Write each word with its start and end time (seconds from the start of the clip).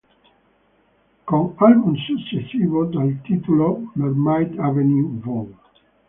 Con 1.25 1.53
l'album 1.59 1.93
successivo, 1.95 2.85
dal 2.85 3.19
titolo 3.21 3.91
"Mermaid 3.93 4.57
Avenue 4.57 5.07
Vol. 5.23 5.55